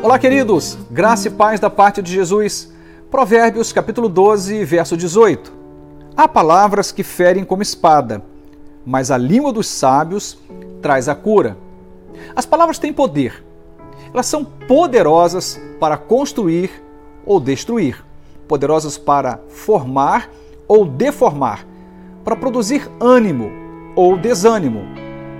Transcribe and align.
Olá, 0.00 0.16
queridos! 0.16 0.78
Graça 0.92 1.26
e 1.26 1.30
paz 1.30 1.58
da 1.58 1.68
parte 1.68 2.00
de 2.00 2.12
Jesus. 2.12 2.72
Provérbios, 3.10 3.72
capítulo 3.72 4.08
12, 4.08 4.64
verso 4.64 4.96
18. 4.96 5.52
Há 6.16 6.28
palavras 6.28 6.92
que 6.92 7.02
ferem 7.02 7.42
como 7.42 7.62
espada, 7.62 8.22
mas 8.86 9.10
a 9.10 9.18
língua 9.18 9.52
dos 9.52 9.66
sábios 9.66 10.38
traz 10.80 11.08
a 11.08 11.16
cura. 11.16 11.58
As 12.36 12.46
palavras 12.46 12.78
têm 12.78 12.92
poder. 12.92 13.44
Elas 14.14 14.26
são 14.26 14.44
poderosas 14.44 15.60
para 15.80 15.96
construir 15.96 16.70
ou 17.26 17.40
destruir, 17.40 18.04
poderosas 18.46 18.96
para 18.96 19.40
formar 19.48 20.30
ou 20.68 20.84
deformar, 20.84 21.66
para 22.22 22.36
produzir 22.36 22.88
ânimo 23.00 23.50
ou 23.96 24.16
desânimo, 24.16 24.82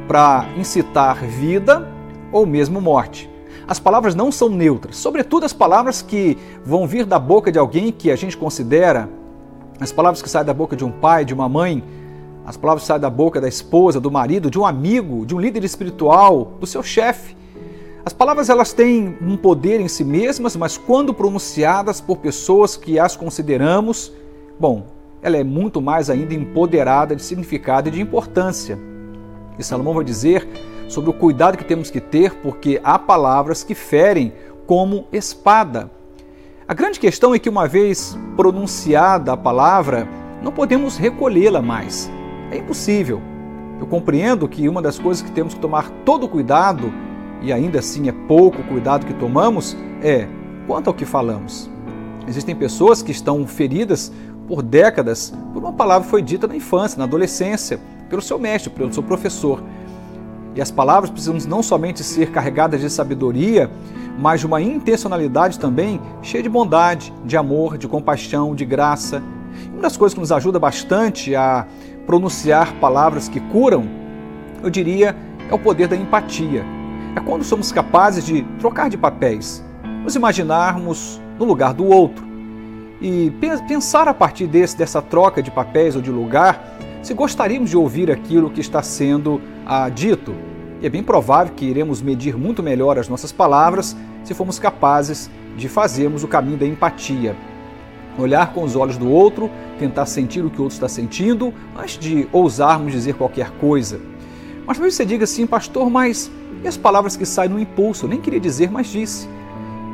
para 0.08 0.48
incitar 0.56 1.24
vida 1.24 1.88
ou 2.32 2.44
mesmo 2.44 2.80
morte. 2.80 3.37
As 3.68 3.78
palavras 3.78 4.14
não 4.14 4.32
são 4.32 4.48
neutras, 4.48 4.96
sobretudo 4.96 5.44
as 5.44 5.52
palavras 5.52 6.00
que 6.00 6.38
vão 6.64 6.86
vir 6.86 7.04
da 7.04 7.18
boca 7.18 7.52
de 7.52 7.58
alguém 7.58 7.92
que 7.92 8.10
a 8.10 8.16
gente 8.16 8.34
considera, 8.34 9.10
as 9.78 9.92
palavras 9.92 10.22
que 10.22 10.30
saem 10.30 10.46
da 10.46 10.54
boca 10.54 10.74
de 10.74 10.86
um 10.86 10.90
pai, 10.90 11.22
de 11.22 11.34
uma 11.34 11.50
mãe, 11.50 11.84
as 12.46 12.56
palavras 12.56 12.84
que 12.84 12.86
saem 12.86 13.00
da 13.00 13.10
boca 13.10 13.42
da 13.42 13.46
esposa, 13.46 14.00
do 14.00 14.10
marido, 14.10 14.50
de 14.50 14.58
um 14.58 14.64
amigo, 14.64 15.26
de 15.26 15.34
um 15.34 15.38
líder 15.38 15.64
espiritual, 15.64 16.54
do 16.58 16.66
seu 16.66 16.82
chefe. 16.82 17.36
As 18.06 18.12
palavras 18.14 18.48
elas 18.48 18.72
têm 18.72 19.18
um 19.20 19.36
poder 19.36 19.82
em 19.82 19.88
si 19.88 20.02
mesmas, 20.02 20.56
mas 20.56 20.78
quando 20.78 21.12
pronunciadas 21.12 22.00
por 22.00 22.16
pessoas 22.16 22.74
que 22.74 22.98
as 22.98 23.16
consideramos, 23.16 24.10
bom, 24.58 24.86
ela 25.20 25.36
é 25.36 25.44
muito 25.44 25.78
mais 25.78 26.08
ainda 26.08 26.32
empoderada 26.32 27.14
de 27.14 27.22
significado 27.22 27.88
e 27.88 27.92
de 27.92 28.00
importância. 28.00 28.78
E 29.58 29.62
Salomão 29.62 29.92
vai 29.92 30.04
dizer 30.04 30.48
sobre 30.88 31.10
o 31.10 31.12
cuidado 31.12 31.56
que 31.56 31.64
temos 31.64 31.90
que 31.90 32.00
ter, 32.00 32.34
porque 32.36 32.80
há 32.82 32.98
palavras 32.98 33.62
que 33.62 33.74
ferem 33.74 34.32
como 34.66 35.06
espada. 35.12 35.90
A 36.66 36.74
grande 36.74 36.98
questão 36.98 37.34
é 37.34 37.38
que, 37.38 37.48
uma 37.48 37.68
vez 37.68 38.18
pronunciada 38.36 39.32
a 39.32 39.36
palavra, 39.36 40.08
não 40.42 40.50
podemos 40.50 40.96
recolhê-la 40.96 41.62
mais. 41.62 42.10
É 42.50 42.56
impossível. 42.58 43.22
Eu 43.80 43.86
compreendo 43.86 44.48
que 44.48 44.68
uma 44.68 44.82
das 44.82 44.98
coisas 44.98 45.22
que 45.22 45.30
temos 45.30 45.54
que 45.54 45.60
tomar 45.60 45.88
todo 46.04 46.28
cuidado, 46.28 46.92
e 47.40 47.52
ainda 47.52 47.78
assim 47.78 48.08
é 48.08 48.12
pouco 48.12 48.62
cuidado 48.64 49.06
que 49.06 49.14
tomamos, 49.14 49.76
é 50.02 50.26
quanto 50.66 50.88
ao 50.88 50.94
que 50.94 51.04
falamos. 51.04 51.70
Existem 52.26 52.54
pessoas 52.54 53.02
que 53.02 53.12
estão 53.12 53.46
feridas 53.46 54.12
por 54.46 54.62
décadas 54.62 55.32
por 55.52 55.62
uma 55.62 55.72
palavra 55.72 56.04
que 56.04 56.10
foi 56.10 56.22
dita 56.22 56.46
na 56.46 56.56
infância, 56.56 56.98
na 56.98 57.04
adolescência, 57.04 57.78
pelo 58.10 58.20
seu 58.20 58.38
mestre, 58.38 58.70
pelo 58.70 58.92
seu 58.92 59.02
professor. 59.02 59.62
E 60.58 60.60
as 60.60 60.72
palavras 60.72 61.08
precisam 61.08 61.38
não 61.48 61.62
somente 61.62 62.02
ser 62.02 62.32
carregadas 62.32 62.80
de 62.80 62.90
sabedoria, 62.90 63.70
mas 64.18 64.40
de 64.40 64.46
uma 64.46 64.60
intencionalidade 64.60 65.56
também 65.56 66.00
cheia 66.20 66.42
de 66.42 66.48
bondade, 66.48 67.14
de 67.24 67.36
amor, 67.36 67.78
de 67.78 67.86
compaixão, 67.86 68.56
de 68.56 68.64
graça. 68.64 69.22
Uma 69.72 69.82
das 69.82 69.96
coisas 69.96 70.14
que 70.14 70.20
nos 70.20 70.32
ajuda 70.32 70.58
bastante 70.58 71.32
a 71.36 71.64
pronunciar 72.04 72.72
palavras 72.80 73.28
que 73.28 73.38
curam, 73.38 73.86
eu 74.60 74.68
diria, 74.68 75.14
é 75.48 75.54
o 75.54 75.58
poder 75.60 75.86
da 75.86 75.94
empatia. 75.94 76.64
É 77.14 77.20
quando 77.20 77.44
somos 77.44 77.70
capazes 77.70 78.26
de 78.26 78.42
trocar 78.58 78.90
de 78.90 78.98
papéis, 78.98 79.64
nos 80.02 80.16
imaginarmos 80.16 81.20
no 81.38 81.44
lugar 81.44 81.72
do 81.72 81.86
outro 81.86 82.26
e 83.00 83.32
pensar 83.68 84.08
a 84.08 84.12
partir 84.12 84.48
desse, 84.48 84.76
dessa 84.76 85.00
troca 85.00 85.40
de 85.40 85.52
papéis 85.52 85.94
ou 85.94 86.02
de 86.02 86.10
lugar 86.10 86.76
se 87.00 87.14
gostaríamos 87.14 87.70
de 87.70 87.76
ouvir 87.76 88.10
aquilo 88.10 88.50
que 88.50 88.60
está 88.60 88.82
sendo 88.82 89.40
ah, 89.64 89.88
dito. 89.88 90.47
E 90.80 90.86
é 90.86 90.88
bem 90.88 91.02
provável 91.02 91.52
que 91.54 91.64
iremos 91.64 92.00
medir 92.00 92.36
muito 92.36 92.62
melhor 92.62 92.98
as 92.98 93.08
nossas 93.08 93.32
palavras 93.32 93.96
se 94.22 94.34
formos 94.34 94.58
capazes 94.58 95.30
de 95.56 95.68
fazermos 95.68 96.22
o 96.22 96.28
caminho 96.28 96.56
da 96.56 96.66
empatia. 96.66 97.34
Olhar 98.16 98.52
com 98.52 98.62
os 98.62 98.76
olhos 98.76 98.96
do 98.96 99.10
outro, 99.10 99.50
tentar 99.78 100.06
sentir 100.06 100.44
o 100.44 100.50
que 100.50 100.58
o 100.58 100.62
outro 100.62 100.74
está 100.74 100.88
sentindo, 100.88 101.52
antes 101.76 101.98
de 101.98 102.28
ousarmos 102.32 102.92
dizer 102.92 103.14
qualquer 103.14 103.50
coisa. 103.52 104.00
Mas 104.66 104.76
talvez 104.76 104.94
você 104.94 105.04
diga 105.04 105.24
assim, 105.24 105.46
pastor, 105.46 105.88
mas 105.88 106.30
e 106.62 106.68
as 106.68 106.76
palavras 106.76 107.16
que 107.16 107.24
saem 107.24 107.50
no 107.50 107.60
impulso? 107.60 108.04
Eu 108.04 108.10
nem 108.10 108.20
queria 108.20 108.40
dizer, 108.40 108.70
mas 108.70 108.88
disse. 108.88 109.28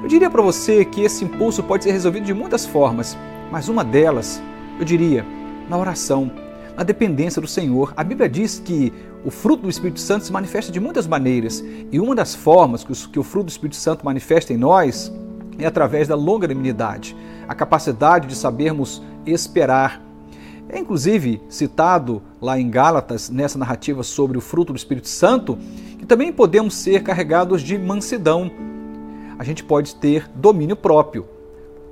Eu 0.02 0.08
diria 0.08 0.28
para 0.28 0.42
você 0.42 0.84
que 0.84 1.02
esse 1.02 1.24
impulso 1.24 1.62
pode 1.62 1.84
ser 1.84 1.92
resolvido 1.92 2.24
de 2.24 2.34
muitas 2.34 2.66
formas, 2.66 3.16
mas 3.50 3.68
uma 3.68 3.84
delas, 3.84 4.42
eu 4.78 4.84
diria, 4.84 5.24
na 5.68 5.78
oração 5.78 6.30
a 6.76 6.82
dependência 6.82 7.40
do 7.40 7.48
Senhor. 7.48 7.92
A 7.96 8.04
Bíblia 8.04 8.28
diz 8.28 8.58
que 8.58 8.92
o 9.24 9.30
fruto 9.30 9.62
do 9.62 9.70
Espírito 9.70 10.00
Santo 10.00 10.24
se 10.24 10.32
manifesta 10.32 10.70
de 10.70 10.80
muitas 10.80 11.06
maneiras, 11.06 11.64
e 11.90 11.98
uma 11.98 12.14
das 12.14 12.34
formas 12.34 12.84
que 12.84 13.18
o 13.18 13.22
fruto 13.22 13.46
do 13.46 13.50
Espírito 13.50 13.76
Santo 13.76 14.04
manifesta 14.04 14.52
em 14.52 14.56
nós 14.56 15.12
é 15.58 15.66
através 15.66 16.08
da 16.08 16.14
longanimidade, 16.14 17.16
a 17.48 17.54
capacidade 17.54 18.26
de 18.26 18.34
sabermos 18.34 19.02
esperar. 19.24 20.02
É 20.68 20.78
inclusive 20.78 21.40
citado 21.48 22.22
lá 22.40 22.58
em 22.58 22.68
Gálatas, 22.68 23.30
nessa 23.30 23.58
narrativa 23.58 24.02
sobre 24.02 24.36
o 24.36 24.40
fruto 24.40 24.72
do 24.72 24.76
Espírito 24.76 25.08
Santo, 25.08 25.58
que 25.98 26.06
também 26.06 26.32
podemos 26.32 26.74
ser 26.74 27.02
carregados 27.02 27.62
de 27.62 27.78
mansidão. 27.78 28.50
A 29.38 29.44
gente 29.44 29.62
pode 29.62 29.94
ter 29.96 30.28
domínio 30.34 30.76
próprio. 30.76 31.26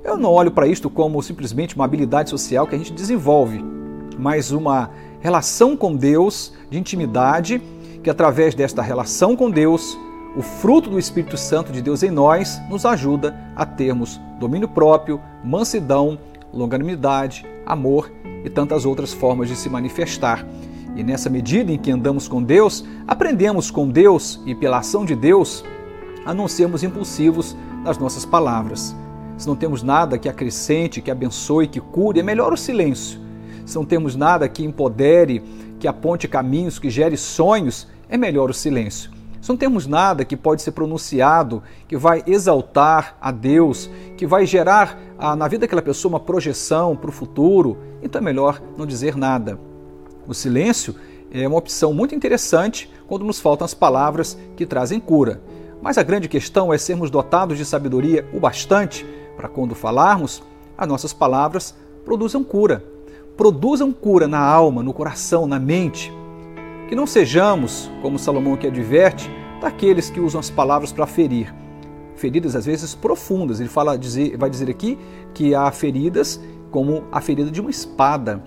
Eu 0.03 0.17
não 0.17 0.31
olho 0.31 0.51
para 0.51 0.67
isto 0.67 0.89
como 0.89 1.21
simplesmente 1.21 1.75
uma 1.75 1.85
habilidade 1.85 2.29
social 2.29 2.67
que 2.67 2.75
a 2.75 2.77
gente 2.77 2.91
desenvolve 2.91 3.63
mas 4.17 4.51
uma 4.51 4.89
relação 5.23 5.77
com 5.77 5.95
Deus 5.95 6.53
de 6.69 6.77
intimidade, 6.77 7.61
que 8.03 8.09
através 8.09 8.53
desta 8.53 8.81
relação 8.81 9.37
com 9.37 9.49
Deus, 9.49 9.97
o 10.35 10.41
fruto 10.41 10.89
do 10.89 10.99
Espírito 10.99 11.37
Santo 11.37 11.71
de 11.71 11.81
Deus 11.81 12.03
em 12.03 12.11
nós 12.11 12.59
nos 12.69 12.85
ajuda 12.85 13.33
a 13.55 13.65
termos 13.65 14.19
domínio 14.39 14.67
próprio, 14.67 15.21
mansidão, 15.43 16.19
longanimidade, 16.51 17.45
amor 17.65 18.11
e 18.43 18.49
tantas 18.49 18.85
outras 18.85 19.13
formas 19.13 19.47
de 19.47 19.55
se 19.55 19.69
manifestar. 19.69 20.45
E 20.95 21.03
nessa 21.03 21.29
medida 21.29 21.71
em 21.71 21.77
que 21.77 21.89
andamos 21.89 22.27
com 22.27 22.43
Deus, 22.43 22.83
aprendemos 23.07 23.71
com 23.71 23.87
Deus 23.87 24.41
e 24.45 24.53
pela 24.53 24.79
ação 24.79 25.05
de 25.05 25.15
Deus 25.15 25.63
a 26.25 26.33
não 26.33 26.49
sermos 26.49 26.83
impulsivos 26.83 27.55
nas 27.83 27.97
nossas 27.97 28.25
palavras. 28.25 28.93
Se 29.37 29.47
não 29.47 29.55
temos 29.55 29.81
nada 29.81 30.17
que 30.17 30.27
acrescente, 30.27 31.01
que 31.01 31.09
abençoe, 31.09 31.67
que 31.67 31.79
cure, 31.79 32.19
é 32.19 32.23
melhor 32.23 32.51
o 32.51 32.57
silêncio 32.57 33.22
se 33.65 33.75
não 33.75 33.85
temos 33.85 34.15
nada 34.15 34.47
que 34.47 34.63
empodere, 34.63 35.43
que 35.79 35.87
aponte 35.87 36.27
caminhos, 36.27 36.79
que 36.79 36.89
gere 36.89 37.17
sonhos, 37.17 37.87
é 38.09 38.17
melhor 38.17 38.49
o 38.49 38.53
silêncio. 38.53 39.11
Se 39.41 39.49
não 39.49 39.57
temos 39.57 39.85
nada 39.85 40.23
que 40.23 40.37
pode 40.37 40.61
ser 40.61 40.71
pronunciado, 40.71 41.61
que 41.87 41.97
vai 41.97 42.23
exaltar 42.25 43.17
a 43.19 43.29
Deus, 43.29 43.89
que 44.15 44.25
vai 44.25 44.45
gerar 44.45 44.97
ah, 45.17 45.35
na 45.35 45.49
vida 45.49 45.61
daquela 45.61 45.81
pessoa 45.81 46.13
uma 46.13 46.19
projeção 46.19 46.95
para 46.95 47.09
o 47.09 47.13
futuro, 47.13 47.77
então 48.01 48.21
é 48.21 48.23
melhor 48.23 48.61
não 48.77 48.85
dizer 48.85 49.17
nada. 49.17 49.59
O 50.25 50.33
silêncio 50.33 50.95
é 51.29 51.45
uma 51.45 51.57
opção 51.57 51.93
muito 51.93 52.15
interessante 52.15 52.89
quando 53.05 53.25
nos 53.25 53.41
faltam 53.41 53.65
as 53.65 53.73
palavras 53.73 54.37
que 54.55 54.65
trazem 54.65 54.99
cura. 54.99 55.41
Mas 55.81 55.97
a 55.97 56.03
grande 56.03 56.29
questão 56.29 56.71
é 56.71 56.77
sermos 56.77 57.09
dotados 57.09 57.57
de 57.57 57.65
sabedoria 57.65 58.25
o 58.31 58.39
bastante 58.39 59.05
para 59.35 59.49
quando 59.49 59.75
falarmos, 59.75 60.41
as 60.77 60.87
nossas 60.87 61.11
palavras 61.11 61.75
produzam 62.05 62.43
cura, 62.43 62.81
produzam 63.37 63.91
cura 63.91 64.27
na 64.27 64.39
alma, 64.39 64.83
no 64.83 64.93
coração, 64.93 65.47
na 65.47 65.59
mente. 65.59 66.11
Que 66.87 66.95
não 66.95 67.07
sejamos, 67.07 67.89
como 68.01 68.19
Salomão 68.19 68.55
que 68.55 68.67
adverte, 68.67 69.29
daqueles 69.61 70.09
que 70.09 70.19
usam 70.19 70.39
as 70.39 70.49
palavras 70.49 70.91
para 70.91 71.07
ferir. 71.07 71.53
Feridas 72.15 72.55
às 72.55 72.65
vezes 72.65 72.93
profundas. 72.93 73.59
Ele 73.59 73.69
fala, 73.69 73.97
vai 74.37 74.49
dizer 74.49 74.69
aqui 74.69 74.97
que 75.33 75.55
há 75.55 75.71
feridas 75.71 76.39
como 76.69 77.03
a 77.11 77.21
ferida 77.21 77.49
de 77.49 77.61
uma 77.61 77.69
espada. 77.69 78.43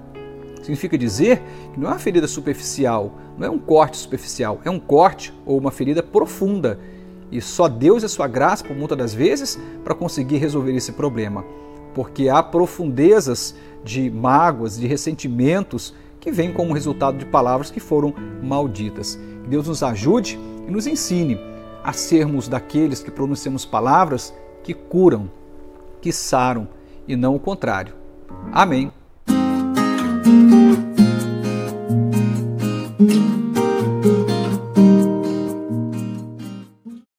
Significa 0.57 0.99
dizer 0.99 1.43
que 1.73 1.81
não 1.81 1.89
é 1.89 1.93
uma 1.93 1.99
ferida 1.99 2.27
superficial, 2.27 3.13
não 3.39 3.47
é 3.47 3.51
um 3.51 3.59
corte 3.59 3.97
superficial, 3.97 4.61
é 4.65 4.71
um 4.71 4.81
corte 4.81 5.33
ou 5.45 5.59
uma 5.59 5.71
ferida 5.71 6.03
profunda. 6.03 6.78
E 7.31 7.41
só 7.41 7.69
Deus 7.69 8.03
e 8.03 8.07
a 8.07 8.09
sua 8.09 8.27
graça, 8.27 8.65
por 8.65 8.77
muitas 8.77 8.99
das 8.99 9.15
vezes, 9.15 9.59
para 9.84 9.95
conseguir 9.95 10.39
resolver 10.39 10.75
esse 10.75 10.93
problema. 10.93 11.45
Porque 11.97 12.28
há 12.28 12.43
profundezas 12.43 13.54
de 13.83 14.10
mágoas, 14.10 14.78
de 14.78 14.87
ressentimentos 14.87 15.95
que 16.21 16.31
vêm 16.31 16.53
como 16.53 16.75
resultado 16.75 17.16
de 17.16 17.25
palavras 17.25 17.71
que 17.71 17.81
foram 17.81 18.13
malditas. 18.43 19.19
Que 19.45 19.48
Deus 19.48 19.66
nos 19.66 19.83
ajude 19.83 20.39
e 20.69 20.71
nos 20.71 20.87
ensine 20.87 21.41
a 21.83 21.95
sermos 21.95 22.48
daqueles 22.48 23.03
que 23.03 23.10
pronunciamos 23.10 23.65
palavras 23.65 24.34
que 24.63 24.75
curam, 24.75 25.31
que 26.03 26.13
saram 26.13 26.69
e 27.09 27.16
não 27.16 27.34
o 27.34 27.41
contrário. 27.41 27.95
Amém. 28.53 28.93